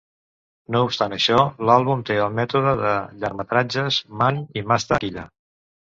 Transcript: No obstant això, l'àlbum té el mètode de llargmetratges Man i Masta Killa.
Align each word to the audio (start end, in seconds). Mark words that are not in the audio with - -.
No 0.75 0.79
obstant 0.85 1.13
això, 1.17 1.43
l'àlbum 1.69 2.01
té 2.11 2.17
el 2.27 2.33
mètode 2.39 2.73
de 2.81 2.95
llargmetratges 3.25 4.01
Man 4.23 4.41
i 4.63 4.69
Masta 4.73 5.01
Killa. 5.05 5.27